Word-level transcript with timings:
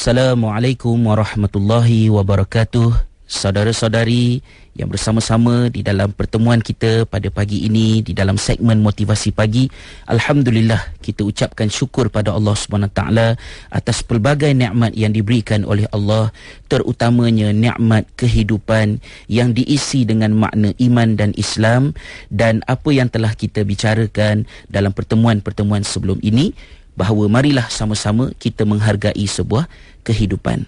Assalamualaikum 0.00 0.96
warahmatullahi 0.96 2.08
wabarakatuh. 2.08 2.88
Saudara-saudari 3.28 4.40
yang 4.72 4.88
bersama-sama 4.88 5.68
di 5.68 5.84
dalam 5.84 6.08
pertemuan 6.16 6.64
kita 6.64 7.04
pada 7.04 7.28
pagi 7.28 7.68
ini 7.68 8.00
di 8.00 8.16
dalam 8.16 8.40
segmen 8.40 8.80
motivasi 8.80 9.28
pagi 9.36 9.68
alhamdulillah 10.08 10.96
kita 11.04 11.20
ucapkan 11.20 11.68
syukur 11.68 12.08
pada 12.08 12.32
Allah 12.32 12.56
Subhanahu 12.56 12.88
taala 12.96 13.36
atas 13.68 14.00
pelbagai 14.00 14.48
nikmat 14.56 14.96
yang 14.96 15.12
diberikan 15.12 15.68
oleh 15.68 15.84
Allah 15.92 16.32
terutamanya 16.72 17.52
nikmat 17.52 18.08
kehidupan 18.16 19.04
yang 19.28 19.52
diisi 19.52 20.08
dengan 20.08 20.32
makna 20.32 20.72
iman 20.80 21.12
dan 21.12 21.36
Islam 21.36 21.92
dan 22.32 22.64
apa 22.64 22.88
yang 22.88 23.12
telah 23.12 23.36
kita 23.36 23.68
bicarakan 23.68 24.48
dalam 24.72 24.96
pertemuan-pertemuan 24.96 25.84
sebelum 25.84 26.16
ini 26.24 26.56
bahawa 26.94 27.30
marilah 27.30 27.66
sama-sama 27.70 28.30
kita 28.38 28.66
menghargai 28.66 29.24
sebuah 29.26 29.66
kehidupan. 30.02 30.66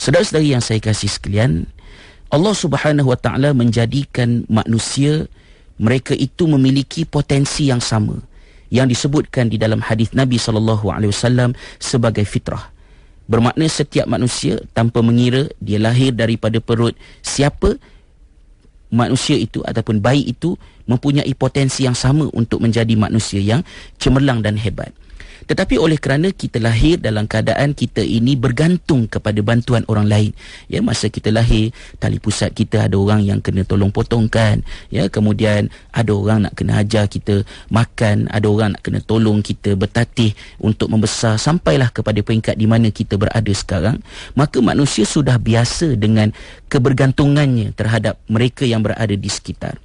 Saudara-saudari 0.00 0.54
yang 0.54 0.64
saya 0.64 0.82
kasih 0.82 1.08
sekalian, 1.08 1.68
Allah 2.32 2.56
Subhanahu 2.56 3.12
Wa 3.12 3.18
Taala 3.20 3.52
menjadikan 3.52 4.48
manusia 4.48 5.28
mereka 5.76 6.16
itu 6.16 6.48
memiliki 6.48 7.04
potensi 7.04 7.68
yang 7.68 7.82
sama 7.82 8.18
yang 8.72 8.88
disebutkan 8.88 9.52
di 9.52 9.60
dalam 9.60 9.84
hadis 9.84 10.16
Nabi 10.16 10.40
sallallahu 10.40 10.88
alaihi 10.88 11.12
wasallam 11.12 11.52
sebagai 11.76 12.24
fitrah. 12.24 12.72
Bermakna 13.28 13.68
setiap 13.68 14.08
manusia 14.08 14.58
tanpa 14.72 15.04
mengira 15.04 15.46
dia 15.60 15.76
lahir 15.76 16.16
daripada 16.16 16.56
perut 16.58 16.96
siapa 17.20 17.76
manusia 18.88 19.36
itu 19.36 19.60
ataupun 19.64 20.00
bayi 20.00 20.24
itu 20.32 20.56
mempunyai 20.88 21.30
potensi 21.36 21.84
yang 21.84 21.96
sama 21.96 22.28
untuk 22.32 22.64
menjadi 22.64 22.92
manusia 22.96 23.40
yang 23.40 23.60
cemerlang 24.00 24.40
dan 24.40 24.56
hebat. 24.56 24.92
Tetapi 25.46 25.78
oleh 25.78 25.98
kerana 25.98 26.30
kita 26.30 26.62
lahir 26.62 26.98
dalam 26.98 27.26
keadaan 27.26 27.74
kita 27.74 28.02
ini 28.02 28.38
bergantung 28.38 29.06
kepada 29.10 29.38
bantuan 29.42 29.82
orang 29.90 30.06
lain. 30.06 30.30
Ya, 30.70 30.80
masa 30.80 31.08
kita 31.10 31.34
lahir, 31.34 31.74
tali 31.98 32.22
pusat 32.22 32.54
kita 32.54 32.86
ada 32.86 32.96
orang 32.98 33.22
yang 33.26 33.38
kena 33.42 33.66
tolong 33.66 33.90
potongkan. 33.90 34.62
Ya, 34.88 35.06
kemudian 35.10 35.68
ada 35.90 36.12
orang 36.14 36.48
nak 36.48 36.54
kena 36.54 36.80
ajar 36.82 37.10
kita 37.10 37.42
makan, 37.68 38.30
ada 38.30 38.46
orang 38.46 38.78
nak 38.78 38.82
kena 38.82 39.00
tolong 39.02 39.42
kita 39.42 39.74
bertatih 39.74 40.34
untuk 40.62 40.88
membesar 40.90 41.36
sampailah 41.36 41.90
kepada 41.90 42.22
peringkat 42.22 42.54
di 42.54 42.66
mana 42.70 42.88
kita 42.90 43.18
berada 43.18 43.52
sekarang. 43.52 43.98
Maka 44.38 44.62
manusia 44.62 45.02
sudah 45.04 45.36
biasa 45.36 45.98
dengan 45.98 46.30
kebergantungannya 46.70 47.74
terhadap 47.76 48.20
mereka 48.30 48.64
yang 48.64 48.80
berada 48.80 49.12
di 49.12 49.28
sekitar 49.28 49.76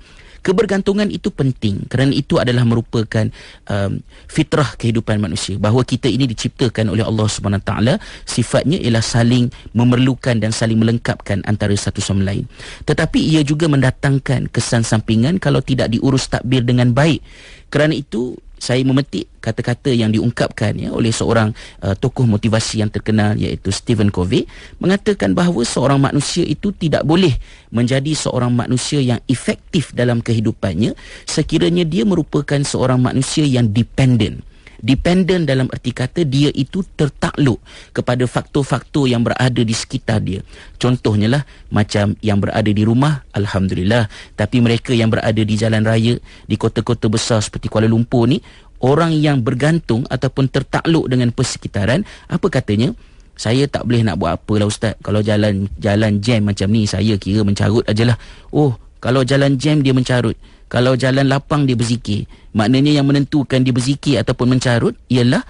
kebergantungan 0.47 1.11
itu 1.11 1.27
penting 1.27 1.83
kerana 1.91 2.15
itu 2.15 2.39
adalah 2.39 2.63
merupakan 2.63 3.27
um, 3.67 3.99
fitrah 4.31 4.79
kehidupan 4.79 5.19
manusia. 5.19 5.59
Bahawa 5.59 5.83
kita 5.83 6.07
ini 6.07 6.23
diciptakan 6.23 6.95
oleh 6.95 7.03
Allah 7.03 7.27
Subhanahu 7.27 7.59
taala 7.67 7.99
sifatnya 8.23 8.79
ialah 8.79 9.03
saling 9.03 9.51
memerlukan 9.75 10.39
dan 10.39 10.55
saling 10.55 10.79
melengkapkan 10.79 11.43
antara 11.43 11.75
satu 11.75 11.99
sama 11.99 12.23
lain. 12.31 12.47
Tetapi 12.87 13.19
ia 13.19 13.43
juga 13.43 13.67
mendatangkan 13.67 14.47
kesan 14.47 14.87
sampingan 14.87 15.35
kalau 15.43 15.59
tidak 15.59 15.91
diurus 15.91 16.31
takbir 16.31 16.63
dengan 16.63 16.95
baik. 16.95 17.19
Kerana 17.67 17.99
itu 17.99 18.39
saya 18.57 18.81
memetik 18.81 19.29
kata-kata 19.37 19.93
yang 19.93 20.09
diungkapkan 20.09 20.75
ya 20.75 20.89
oleh 20.91 21.13
seorang 21.13 21.53
uh, 21.85 21.93
tokoh 21.93 22.25
motivasi 22.25 22.81
yang 22.81 22.89
terkenal 22.89 23.37
iaitu 23.37 23.69
Stephen 23.69 24.09
Covey 24.09 24.49
mengatakan 24.81 25.37
bahawa 25.37 25.61
seorang 25.63 26.01
manusia 26.01 26.43
itu 26.43 26.73
tidak 26.73 27.05
boleh 27.05 27.35
menjadi 27.69 28.11
seorang 28.17 28.51
manusia 28.51 29.03
yang 29.03 29.21
efektif 29.29 29.93
dalam 29.93 30.23
kehidupannya 30.23 30.97
sekiranya 31.27 31.85
dia 31.85 32.03
merupakan 32.07 32.59
seorang 32.63 32.99
manusia 32.99 33.45
yang 33.45 33.69
dependent 33.69 34.46
dependent 34.81 35.45
dalam 35.45 35.67
erti 35.69 35.91
kata 35.93 36.23
dia 36.23 36.49
itu 36.53 36.85
tertakluk 36.95 37.61
kepada 37.93 38.23
faktor-faktor 38.25 39.09
yang 39.09 39.25
berada 39.25 39.61
di 39.61 39.75
sekitar 39.75 40.21
dia. 40.21 40.41
Contohnya 40.77 41.27
lah 41.27 41.43
macam 41.73 42.13
yang 42.21 42.37
berada 42.37 42.69
di 42.69 42.83
rumah, 42.85 43.25
Alhamdulillah. 43.33 44.09
Tapi 44.37 44.57
mereka 44.61 44.93
yang 44.93 45.09
berada 45.09 45.41
di 45.41 45.55
jalan 45.57 45.83
raya, 45.85 46.17
di 46.45 46.55
kota-kota 46.55 47.09
besar 47.09 47.41
seperti 47.41 47.69
Kuala 47.69 47.89
Lumpur 47.89 48.29
ni, 48.29 48.41
orang 48.81 49.13
yang 49.13 49.41
bergantung 49.41 50.05
ataupun 50.05 50.49
tertakluk 50.53 51.09
dengan 51.09 51.33
persekitaran, 51.33 52.05
apa 52.29 52.47
katanya? 52.49 52.93
Saya 53.37 53.69
tak 53.69 53.85
boleh 53.85 54.01
nak 54.01 54.17
buat 54.17 54.33
apa 54.33 54.53
lah 54.57 54.65
Ustaz. 54.65 54.97
Kalau 55.05 55.21
jalan 55.21 55.69
jalan 55.77 56.17
jam 56.25 56.41
macam 56.41 56.73
ni, 56.73 56.89
saya 56.89 57.21
kira 57.21 57.45
mencarut 57.45 57.85
ajalah. 57.85 58.17
Oh, 58.49 58.73
kalau 58.97 59.21
jalan 59.21 59.55
jam 59.55 59.81
dia 59.85 59.93
mencarut. 59.93 60.35
Kalau 60.67 60.99
jalan 60.99 61.31
lapang 61.31 61.63
dia 61.63 61.79
berzikir. 61.79 62.27
Maknanya 62.51 62.99
yang 62.99 63.07
menentukan 63.07 63.63
dia 63.63 63.71
berzikir 63.71 64.19
ataupun 64.19 64.57
mencarut 64.57 64.99
ialah 65.07 65.45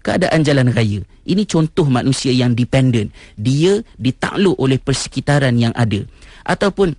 keadaan 0.00 0.40
jalan 0.40 0.72
raya. 0.72 1.04
Ini 1.28 1.44
contoh 1.44 1.84
manusia 1.84 2.32
yang 2.32 2.56
dependent. 2.56 3.12
Dia 3.36 3.84
ditakluk 4.00 4.56
oleh 4.56 4.80
persekitaran 4.80 5.52
yang 5.60 5.76
ada. 5.76 6.00
Ataupun 6.48 6.96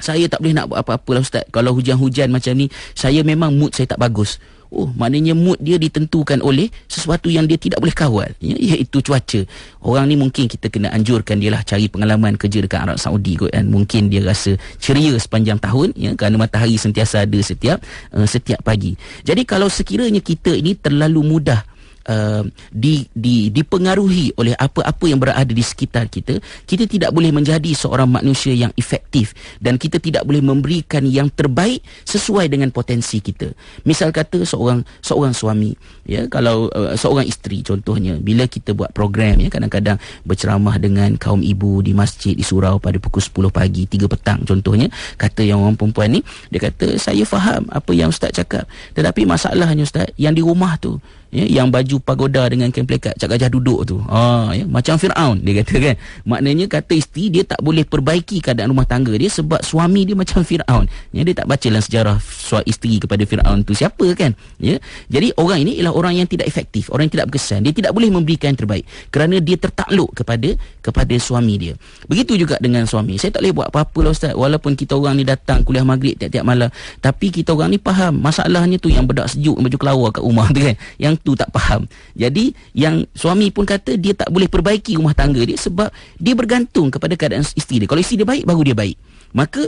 saya 0.00 0.26
tak 0.26 0.42
boleh 0.42 0.56
nak 0.56 0.66
buat 0.72 0.82
apa-apa 0.82 1.10
lah 1.14 1.22
Ustaz. 1.22 1.44
Kalau 1.54 1.76
hujan-hujan 1.76 2.32
macam 2.32 2.56
ni, 2.58 2.66
saya 2.96 3.22
memang 3.22 3.54
mood 3.54 3.70
saya 3.76 3.86
tak 3.94 4.00
bagus. 4.02 4.42
Oh, 4.70 4.86
maknanya 4.94 5.34
mood 5.34 5.58
dia 5.58 5.82
ditentukan 5.82 6.38
oleh 6.46 6.70
sesuatu 6.86 7.26
yang 7.26 7.50
dia 7.50 7.58
tidak 7.58 7.82
boleh 7.82 7.90
kawal. 7.90 8.30
Ya, 8.38 8.54
iaitu 8.54 9.02
cuaca. 9.02 9.42
Orang 9.82 10.06
ni 10.06 10.14
mungkin 10.14 10.46
kita 10.46 10.70
kena 10.70 10.94
anjurkan 10.94 11.42
dia 11.42 11.50
lah 11.50 11.66
cari 11.66 11.90
pengalaman 11.90 12.38
kerja 12.38 12.62
dekat 12.62 12.86
Arab 12.86 12.98
Saudi 13.02 13.34
kot 13.34 13.50
kan. 13.50 13.66
Mungkin 13.66 14.14
dia 14.14 14.22
rasa 14.22 14.54
ceria 14.78 15.18
sepanjang 15.18 15.58
tahun 15.58 15.90
ya 15.98 16.14
kerana 16.14 16.38
matahari 16.38 16.78
sentiasa 16.78 17.26
ada 17.26 17.38
setiap 17.42 17.82
uh, 18.14 18.26
setiap 18.30 18.62
pagi. 18.62 18.94
Jadi 19.26 19.42
kalau 19.42 19.66
sekiranya 19.66 20.22
kita 20.22 20.54
ini 20.54 20.78
terlalu 20.78 21.26
mudah 21.26 21.66
uh, 22.06 22.44
di, 22.72 23.04
di, 23.12 23.50
dipengaruhi 23.52 24.36
oleh 24.38 24.54
apa-apa 24.56 25.04
yang 25.10 25.20
berada 25.20 25.50
di 25.50 25.64
sekitar 25.64 26.08
kita, 26.08 26.38
kita 26.64 26.86
tidak 26.86 27.10
boleh 27.12 27.34
menjadi 27.34 27.70
seorang 27.74 28.08
manusia 28.08 28.54
yang 28.54 28.72
efektif 28.78 29.36
dan 29.58 29.76
kita 29.76 30.00
tidak 30.00 30.24
boleh 30.24 30.40
memberikan 30.40 31.04
yang 31.04 31.28
terbaik 31.28 31.84
sesuai 32.06 32.48
dengan 32.48 32.72
potensi 32.72 33.20
kita. 33.20 33.52
Misal 33.84 34.14
kata 34.14 34.46
seorang 34.46 34.84
seorang 35.04 35.34
suami, 35.34 35.74
ya 36.06 36.24
kalau 36.30 36.70
uh, 36.72 36.94
seorang 36.96 37.26
isteri 37.26 37.60
contohnya, 37.60 38.16
bila 38.20 38.46
kita 38.46 38.72
buat 38.72 38.94
program 38.94 39.42
ya 39.42 39.48
kadang-kadang 39.52 39.98
berceramah 40.24 40.76
dengan 40.80 41.16
kaum 41.20 41.44
ibu 41.44 41.84
di 41.84 41.92
masjid 41.92 42.32
di 42.32 42.44
surau 42.44 42.78
pada 42.78 42.96
pukul 42.96 43.20
10 43.20 43.50
pagi, 43.52 43.84
3 43.84 44.06
petang 44.06 44.40
contohnya, 44.46 44.88
kata 45.18 45.44
yang 45.44 45.60
orang 45.60 45.76
perempuan 45.76 46.14
ni, 46.14 46.20
dia 46.48 46.60
kata 46.70 46.96
saya 46.96 47.24
faham 47.26 47.66
apa 47.70 47.90
yang 47.92 48.08
ustaz 48.12 48.32
cakap, 48.32 48.64
tetapi 48.94 49.26
masalahnya 49.26 49.84
ustaz 49.84 50.08
yang 50.16 50.32
di 50.36 50.42
rumah 50.44 50.76
tu 50.80 51.00
ya, 51.30 51.46
yang 51.46 51.70
baju 51.70 51.96
pagoda 52.02 52.46
dengan 52.50 52.68
kain 52.74 52.84
plekat 52.84 53.16
cak 53.16 53.30
gajah 53.30 53.48
duduk 53.50 53.86
tu. 53.86 53.96
Ha 54.10 54.52
ya 54.54 54.64
macam 54.66 54.98
Firaun 54.98 55.40
dia 55.40 55.62
kata 55.62 55.74
kan. 55.78 55.96
Maknanya 56.26 56.66
kata 56.66 56.92
isteri 56.98 57.30
dia 57.32 57.42
tak 57.46 57.62
boleh 57.62 57.86
perbaiki 57.86 58.42
keadaan 58.42 58.74
rumah 58.74 58.84
tangga 58.84 59.14
dia 59.14 59.30
sebab 59.30 59.62
suami 59.62 60.04
dia 60.04 60.18
macam 60.18 60.42
Firaun. 60.42 60.84
Ya 61.14 61.22
dia 61.22 61.34
tak 61.34 61.46
baca 61.46 61.66
dalam 61.66 61.82
sejarah 61.82 62.16
suami 62.20 62.66
isteri 62.66 62.98
kepada 62.98 63.22
Firaun 63.24 63.62
tu 63.62 63.72
siapa 63.72 64.04
kan. 64.18 64.34
Ya 64.58 64.82
jadi 65.08 65.32
orang 65.38 65.64
ini 65.64 65.78
ialah 65.80 65.94
orang 65.94 66.20
yang 66.20 66.28
tidak 66.28 66.50
efektif 66.50 66.90
orang 66.90 67.08
yang 67.08 67.14
tidak 67.22 67.26
berkesan. 67.32 67.62
Dia 67.62 67.72
tidak 67.72 67.92
boleh 67.94 68.10
memberikan 68.10 68.52
yang 68.52 68.60
terbaik 68.60 68.84
kerana 69.14 69.38
dia 69.38 69.56
tertakluk 69.56 70.10
kepada 70.12 70.58
kepada 70.82 71.14
suami 71.22 71.54
dia. 71.56 71.74
Begitu 72.10 72.34
juga 72.36 72.58
dengan 72.58 72.84
suami. 72.84 73.16
Saya 73.16 73.30
tak 73.38 73.46
boleh 73.46 73.54
buat 73.54 73.68
apa-apa 73.70 73.98
lah 74.02 74.12
ustaz. 74.12 74.34
Walaupun 74.34 74.74
kita 74.74 74.98
orang 74.98 75.16
ni 75.16 75.24
datang 75.24 75.62
kuliah 75.62 75.86
maghrib 75.86 76.18
tiap-tiap 76.18 76.42
malam 76.42 76.68
tapi 76.98 77.30
kita 77.30 77.54
orang 77.54 77.70
ni 77.70 77.78
faham 77.78 78.18
masalahnya 78.18 78.76
tu 78.82 78.90
yang 78.90 79.06
bedak 79.06 79.30
sejuk 79.30 79.56
baju 79.56 79.76
kelawar 79.78 80.08
kat 80.10 80.22
rumah 80.26 80.48
tu 80.50 80.60
kan. 80.60 80.74
Yang 80.98 81.14
tu 81.22 81.36
tak 81.38 81.52
faham. 81.54 81.86
Jadi 82.16 82.52
yang 82.74 83.04
suami 83.14 83.52
pun 83.52 83.68
kata 83.68 83.96
dia 83.96 84.16
tak 84.16 84.32
boleh 84.32 84.48
perbaiki 84.48 84.96
rumah 84.96 85.14
tangga 85.14 85.40
dia 85.44 85.56
sebab 85.56 85.92
dia 86.16 86.34
bergantung 86.34 86.88
kepada 86.88 87.14
keadaan 87.14 87.44
isteri 87.44 87.84
dia. 87.84 87.88
Kalau 87.88 88.00
isteri 88.00 88.24
dia 88.24 88.28
baik 88.28 88.44
baru 88.48 88.62
dia 88.64 88.76
baik. 88.76 88.96
Maka 89.30 89.62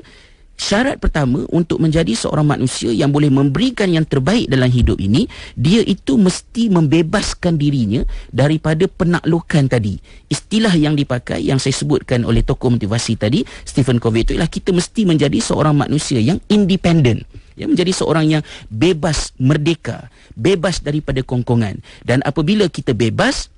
syarat 0.58 1.02
pertama 1.02 1.42
untuk 1.50 1.82
menjadi 1.82 2.14
seorang 2.14 2.46
manusia 2.46 2.94
yang 2.94 3.10
boleh 3.10 3.32
memberikan 3.32 3.90
yang 3.90 4.06
terbaik 4.06 4.46
dalam 4.46 4.70
hidup 4.70 5.00
ini, 5.02 5.26
dia 5.58 5.82
itu 5.82 6.14
mesti 6.14 6.70
membebaskan 6.70 7.58
dirinya 7.58 8.06
daripada 8.30 8.86
penaklukan 8.86 9.66
tadi. 9.66 9.98
Istilah 10.30 10.72
yang 10.78 10.94
dipakai 10.94 11.42
yang 11.42 11.58
saya 11.58 11.74
sebutkan 11.74 12.22
oleh 12.22 12.46
tokoh 12.46 12.70
motivasi 12.70 13.18
tadi, 13.18 13.42
Stephen 13.66 13.98
Covey 13.98 14.22
itu 14.22 14.38
ialah 14.38 14.50
kita 14.50 14.70
mesti 14.70 15.02
menjadi 15.02 15.38
seorang 15.42 15.74
manusia 15.74 16.22
yang 16.22 16.38
independent 16.46 17.26
ya 17.58 17.68
menjadi 17.68 17.92
seorang 17.92 18.38
yang 18.38 18.42
bebas 18.68 19.36
merdeka 19.36 20.12
bebas 20.34 20.80
daripada 20.80 21.20
kongkongan. 21.20 21.80
Dan 22.04 22.24
apabila 22.24 22.68
kita 22.68 22.96
bebas 22.96 23.52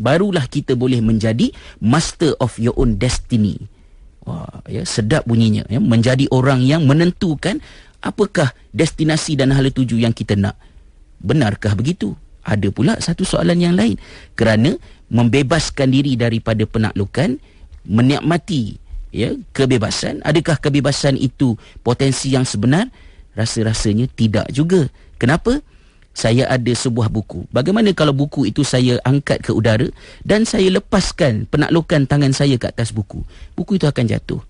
barulah 0.00 0.44
kita 0.48 0.74
boleh 0.74 0.98
menjadi 1.04 1.52
master 1.78 2.34
of 2.40 2.56
your 2.58 2.74
own 2.76 2.96
destiny. 2.98 3.60
Wah 4.26 4.64
ya 4.68 4.84
sedap 4.84 5.24
bunyinya 5.26 5.64
ya. 5.70 5.78
Menjadi 5.80 6.28
orang 6.34 6.64
yang 6.64 6.84
menentukan 6.84 7.62
apakah 8.04 8.52
destinasi 8.74 9.38
dan 9.38 9.54
hala 9.54 9.70
tuju 9.70 9.96
yang 10.00 10.12
kita 10.12 10.36
nak. 10.36 10.56
Benarkah 11.20 11.76
begitu? 11.76 12.16
Ada 12.40 12.72
pula 12.72 12.96
satu 12.96 13.22
soalan 13.28 13.60
yang 13.60 13.76
lain. 13.76 14.00
Kerana 14.32 14.72
membebaskan 15.12 15.92
diri 15.92 16.16
daripada 16.16 16.64
penaklukan 16.64 17.36
menikmati 17.84 18.80
ya 19.12 19.36
kebebasan. 19.52 20.24
Adakah 20.24 20.56
kebebasan 20.56 21.20
itu 21.20 21.60
potensi 21.84 22.32
yang 22.32 22.48
sebenar 22.48 22.88
rasa-rasanya 23.34 24.06
tidak 24.12 24.48
juga. 24.50 24.88
Kenapa? 25.20 25.60
saya 26.10 26.46
ada 26.50 26.72
sebuah 26.74 27.08
buku. 27.08 27.46
Bagaimana 27.54 27.94
kalau 27.94 28.10
buku 28.10 28.50
itu 28.50 28.66
saya 28.66 28.98
angkat 29.06 29.46
ke 29.46 29.54
udara 29.54 29.86
dan 30.26 30.42
saya 30.42 30.68
lepaskan 30.68 31.46
penaklukan 31.46 32.04
tangan 32.06 32.34
saya 32.34 32.58
ke 32.58 32.66
atas 32.66 32.90
buku? 32.90 33.22
Buku 33.54 33.78
itu 33.78 33.86
akan 33.86 34.04
jatuh. 34.10 34.42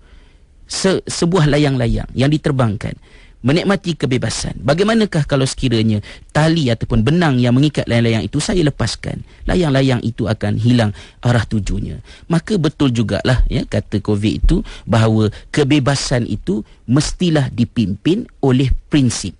Se- 0.65 1.03
sebuah 1.05 1.51
layang-layang 1.51 2.09
yang 2.15 2.31
diterbangkan 2.31 2.95
menikmati 3.41 3.97
kebebasan. 3.97 4.57
Bagaimanakah 4.61 5.25
kalau 5.25 5.45
sekiranya 5.45 6.01
tali 6.33 6.69
ataupun 6.69 7.01
benang 7.01 7.41
yang 7.41 7.57
mengikat 7.57 7.85
layang-layang 7.89 8.25
itu 8.25 8.37
saya 8.37 8.61
lepaskan? 8.65 9.25
Layang-layang 9.49 10.01
itu 10.05 10.29
akan 10.29 10.57
hilang 10.57 10.93
arah 11.21 11.45
tujunya. 11.45 12.01
Maka 12.29 12.57
betul 12.57 12.93
jugalah 12.93 13.41
ya 13.49 13.65
kata 13.65 14.01
COVID 14.01 14.33
itu 14.45 14.61
bahawa 14.85 15.33
kebebasan 15.49 16.29
itu 16.29 16.61
mestilah 16.85 17.49
dipimpin 17.53 18.29
oleh 18.41 18.69
prinsip. 18.89 19.37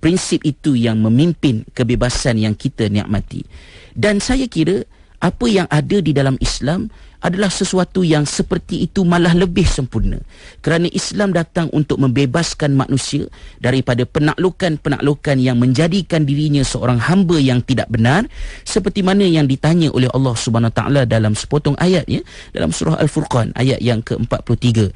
Prinsip 0.00 0.40
itu 0.48 0.72
yang 0.80 0.96
memimpin 1.04 1.68
kebebasan 1.76 2.40
yang 2.40 2.56
kita 2.56 2.88
nikmati. 2.88 3.44
Dan 3.92 4.16
saya 4.22 4.48
kira 4.48 4.88
apa 5.20 5.46
yang 5.46 5.68
ada 5.68 6.00
di 6.00 6.16
dalam 6.16 6.40
Islam 6.40 6.88
adalah 7.20 7.52
sesuatu 7.52 8.00
yang 8.00 8.24
seperti 8.24 8.88
itu 8.88 9.04
malah 9.04 9.36
lebih 9.36 9.68
sempurna. 9.68 10.16
Kerana 10.64 10.88
Islam 10.88 11.36
datang 11.36 11.68
untuk 11.76 12.00
membebaskan 12.00 12.72
manusia 12.72 13.28
daripada 13.60 14.08
penaklukan-penaklukan 14.08 15.36
yang 15.36 15.60
menjadikan 15.60 16.24
dirinya 16.24 16.64
seorang 16.64 16.96
hamba 16.96 17.36
yang 17.36 17.60
tidak 17.60 17.92
benar 17.92 18.24
seperti 18.64 19.04
mana 19.04 19.28
yang 19.28 19.44
ditanya 19.44 19.92
oleh 19.92 20.08
Allah 20.16 20.32
Subhanahu 20.32 20.72
taala 20.72 21.04
dalam 21.04 21.36
sepotong 21.36 21.76
ayat 21.76 22.08
ya 22.08 22.24
dalam 22.56 22.72
surah 22.72 22.96
Al-Furqan 22.96 23.52
ayat 23.52 23.84
yang 23.84 24.00
ke-43. 24.00 24.88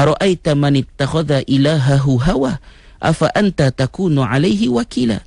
Ara'aita 0.00 0.56
man 0.56 0.80
ittakhadha 0.80 1.44
ilahahu 1.44 2.16
hawa 2.24 2.56
afa 3.04 3.28
anta 3.36 3.68
takunu 3.68 4.24
alaihi 4.24 4.72
wakila? 4.72 5.20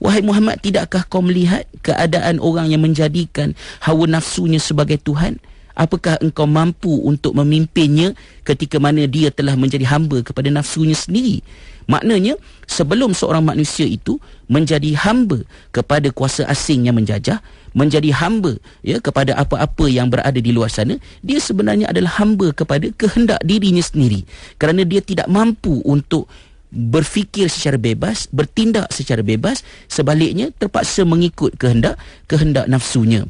Wahai 0.00 0.24
Muhammad, 0.24 0.56
tidakkah 0.64 1.04
kau 1.04 1.20
melihat 1.20 1.68
keadaan 1.84 2.40
orang 2.40 2.72
yang 2.72 2.80
menjadikan 2.80 3.52
hawa 3.84 4.08
nafsunya 4.08 4.56
sebagai 4.56 4.96
Tuhan? 4.96 5.36
Apakah 5.76 6.16
engkau 6.24 6.48
mampu 6.48 6.92
untuk 7.04 7.36
memimpinnya 7.36 8.16
ketika 8.44 8.80
mana 8.80 9.04
dia 9.04 9.28
telah 9.28 9.54
menjadi 9.54 9.84
hamba 9.86 10.24
kepada 10.24 10.48
nafsunya 10.48 10.96
sendiri? 10.96 11.44
Maknanya, 11.88 12.36
sebelum 12.70 13.12
seorang 13.12 13.42
manusia 13.42 13.82
itu 13.82 14.20
menjadi 14.46 14.94
hamba 14.94 15.42
kepada 15.74 16.08
kuasa 16.14 16.46
asing 16.46 16.86
yang 16.88 16.96
menjajah, 16.96 17.42
menjadi 17.74 18.14
hamba 18.14 18.56
ya 18.84 19.02
kepada 19.02 19.34
apa-apa 19.34 19.90
yang 19.90 20.06
berada 20.06 20.36
di 20.38 20.50
luar 20.54 20.70
sana, 20.70 20.96
dia 21.20 21.42
sebenarnya 21.42 21.90
adalah 21.90 22.22
hamba 22.22 22.54
kepada 22.54 22.88
kehendak 22.94 23.42
dirinya 23.42 23.82
sendiri. 23.82 24.22
Kerana 24.54 24.86
dia 24.86 25.02
tidak 25.02 25.26
mampu 25.26 25.82
untuk 25.82 26.30
berfikir 26.70 27.50
secara 27.50 27.76
bebas, 27.76 28.30
bertindak 28.30 28.90
secara 28.94 29.20
bebas, 29.20 29.66
sebaliknya 29.90 30.54
terpaksa 30.54 31.02
mengikut 31.02 31.58
kehendak 31.58 31.98
kehendak 32.30 32.70
nafsunya. 32.70 33.26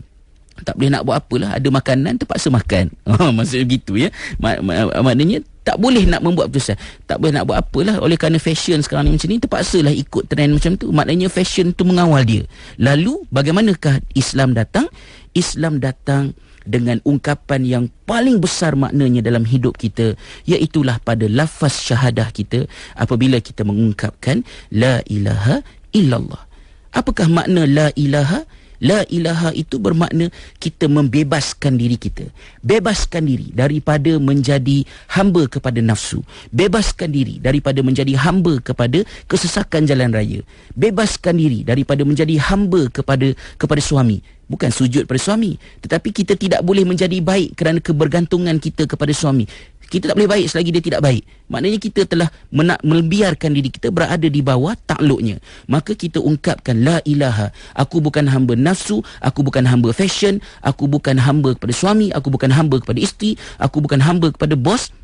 Tak 0.61 0.77
boleh 0.77 0.93
nak 0.93 1.09
buat 1.09 1.17
apalah, 1.25 1.57
ada 1.57 1.69
makanan 1.73 2.21
terpaksa 2.21 2.53
makan. 2.53 2.93
Oh, 3.09 3.33
maksudnya 3.37 3.65
begitu 3.65 3.97
ya. 3.97 4.09
Mak, 4.37 4.61
mak, 4.61 5.01
maknanya 5.01 5.41
tak 5.65 5.81
boleh 5.81 6.05
nak 6.05 6.21
membuat 6.21 6.53
keputusan. 6.53 6.77
Tak 7.09 7.17
boleh 7.17 7.33
nak 7.33 7.45
buat 7.49 7.59
apalah 7.65 7.97
oleh 8.05 8.21
kerana 8.21 8.37
fashion 8.37 8.85
sekarang 8.85 9.09
ni 9.09 9.17
macam 9.17 9.29
ni 9.33 9.41
terpaksalah 9.41 9.95
ikut 9.97 10.25
trend 10.29 10.53
macam 10.53 10.73
tu. 10.77 10.93
Maknanya 10.93 11.33
fashion 11.33 11.73
tu 11.73 11.89
mengawal 11.89 12.29
dia. 12.29 12.45
Lalu 12.77 13.25
bagaimanakah 13.33 14.05
Islam 14.13 14.53
datang? 14.53 14.85
Islam 15.33 15.81
datang 15.81 16.37
dengan 16.65 17.01
ungkapan 17.07 17.65
yang 17.65 17.85
paling 18.05 18.39
besar 18.41 18.77
maknanya 18.77 19.25
dalam 19.25 19.47
hidup 19.47 19.77
kita 19.81 20.15
iaitulah 20.45 21.01
pada 21.01 21.27
lafaz 21.27 21.81
syahadah 21.81 22.29
kita 22.31 22.69
apabila 22.97 23.41
kita 23.41 23.65
mengungkapkan 23.65 24.45
la 24.75 25.01
ilaha 25.09 25.65
illallah. 25.95 26.45
Apakah 26.91 27.31
makna 27.31 27.71
la 27.71 27.89
ilaha 27.95 28.43
La 28.81 29.05
ilaha 29.13 29.53
itu 29.53 29.77
bermakna 29.77 30.33
kita 30.57 30.89
membebaskan 30.89 31.77
diri 31.77 32.01
kita. 32.01 32.25
Bebaskan 32.65 33.29
diri 33.29 33.53
daripada 33.53 34.17
menjadi 34.17 34.89
hamba 35.13 35.45
kepada 35.53 35.85
nafsu. 35.85 36.25
Bebaskan 36.49 37.13
diri 37.13 37.37
daripada 37.37 37.85
menjadi 37.85 38.17
hamba 38.17 38.57
kepada 38.65 39.05
kesesakan 39.29 39.85
jalan 39.85 40.17
raya. 40.17 40.41
Bebaskan 40.73 41.37
diri 41.37 41.61
daripada 41.61 42.09
menjadi 42.09 42.41
hamba 42.41 42.89
kepada 42.89 43.37
kepada 43.61 43.81
suami. 43.85 44.25
Bukan 44.49 44.73
sujud 44.73 45.07
pada 45.07 45.21
suami. 45.21 45.61
Tetapi 45.85 46.09
kita 46.11 46.35
tidak 46.35 46.65
boleh 46.65 46.83
menjadi 46.83 47.21
baik 47.21 47.55
kerana 47.55 47.79
kebergantungan 47.85 48.59
kita 48.59 48.89
kepada 48.89 49.13
suami 49.13 49.47
kita 49.91 50.15
tak 50.15 50.17
boleh 50.23 50.31
baik 50.31 50.47
selagi 50.47 50.71
dia 50.71 50.85
tidak 50.87 51.03
baik. 51.03 51.27
Maknanya 51.51 51.79
kita 51.83 52.07
telah 52.07 52.31
menak 52.55 52.79
membiarkan 52.87 53.51
diri 53.51 53.75
kita 53.75 53.91
berada 53.91 54.23
di 54.23 54.39
bawah 54.39 54.79
takluknya. 54.87 55.43
Maka 55.67 55.99
kita 55.99 56.23
ungkapkan 56.23 56.79
la 56.79 57.03
ilaha. 57.03 57.51
Aku 57.75 57.99
bukan 57.99 58.31
hamba 58.31 58.55
nafsu, 58.55 59.03
aku 59.19 59.43
bukan 59.43 59.67
hamba 59.67 59.91
fashion, 59.91 60.39
aku 60.63 60.87
bukan 60.87 61.19
hamba 61.19 61.59
kepada 61.59 61.75
suami, 61.75 62.15
aku 62.15 62.31
bukan 62.31 62.55
hamba 62.55 62.79
kepada 62.79 63.03
isteri, 63.03 63.35
aku 63.59 63.83
bukan 63.83 63.99
hamba 63.99 64.31
kepada 64.31 64.55
bos. 64.55 64.95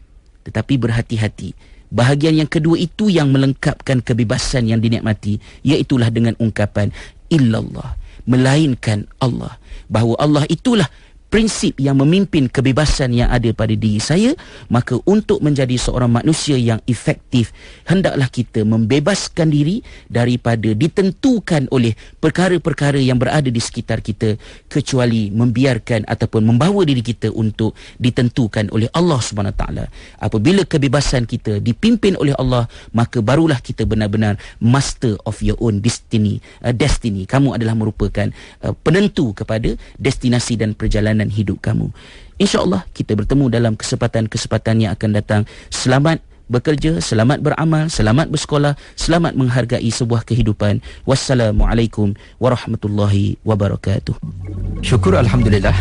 Tetapi 0.47 0.79
berhati-hati. 0.79 1.59
Bahagian 1.91 2.39
yang 2.39 2.51
kedua 2.51 2.79
itu 2.79 3.11
yang 3.11 3.35
melengkapkan 3.35 3.99
kebebasan 3.99 4.71
yang 4.71 4.79
dinikmati, 4.79 5.43
iaitulah 5.67 6.11
dengan 6.15 6.39
ungkapan 6.39 6.95
illallah, 7.27 7.99
melainkan 8.27 9.07
Allah. 9.19 9.59
Bahawa 9.91 10.15
Allah 10.19 10.45
itulah 10.51 10.87
prinsip 11.29 11.79
yang 11.83 11.99
memimpin 11.99 12.49
kebebasan 12.49 13.13
yang 13.13 13.29
ada 13.31 13.51
pada 13.53 13.75
diri 13.75 13.99
saya 13.99 14.33
maka 14.73 14.99
untuk 15.05 15.43
menjadi 15.43 15.75
seorang 15.77 16.11
manusia 16.11 16.55
yang 16.57 16.81
efektif 16.87 17.51
hendaklah 17.87 18.31
kita 18.31 18.63
membebaskan 18.63 19.51
diri 19.51 19.83
daripada 20.07 20.73
ditentukan 20.73 21.69
oleh 21.71 21.93
perkara-perkara 22.19 22.99
yang 23.03 23.19
berada 23.19 23.51
di 23.51 23.61
sekitar 23.63 24.01
kita 24.01 24.39
kecuali 24.71 25.29
membiarkan 25.31 26.07
ataupun 26.07 26.43
membawa 26.47 26.83
diri 26.87 27.03
kita 27.03 27.31
untuk 27.35 27.75
ditentukan 27.99 28.71
oleh 28.73 28.89
Allah 28.95 29.21
Subhanahu 29.21 29.57
taala. 29.57 29.85
Apabila 30.21 30.63
kebebasan 30.65 31.27
kita 31.27 31.59
dipimpin 31.59 32.17
oleh 32.17 32.35
Allah 32.39 32.67
maka 32.95 33.21
barulah 33.21 33.59
kita 33.61 33.85
benar-benar 33.85 34.39
master 34.63 35.19
of 35.27 35.39
your 35.43 35.59
own 35.61 35.83
destiny. 35.83 36.39
Uh, 36.63 36.73
destiny. 36.73 37.25
Kamu 37.25 37.57
adalah 37.57 37.75
merupakan 37.75 38.29
uh, 38.63 38.75
penentu 38.83 39.33
kepada 39.37 39.75
destinasi 39.99 40.59
dan 40.59 40.73
perjalanan 40.73 41.26
perjalanan 41.27 41.31
hidup 41.35 41.59
kamu. 41.61 41.91
InsyaAllah 42.39 42.87
kita 42.95 43.19
bertemu 43.19 43.51
dalam 43.51 43.73
kesempatan-kesempatan 43.75 44.87
yang 44.87 44.91
akan 44.95 45.11
datang. 45.17 45.43
Selamat 45.73 46.23
bekerja, 46.47 47.03
selamat 47.03 47.43
beramal, 47.43 47.91
selamat 47.91 48.31
bersekolah, 48.31 48.79
selamat 48.95 49.35
menghargai 49.35 49.91
sebuah 49.91 50.23
kehidupan. 50.23 50.79
Wassalamualaikum 51.03 52.15
warahmatullahi 52.39 53.41
wabarakatuh. 53.43 54.15
Syukur 54.87 55.19
Alhamdulillah. 55.19 55.75